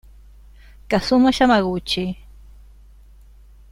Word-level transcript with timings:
Kazuma 0.89 1.29
Yamaguchi 1.37 2.03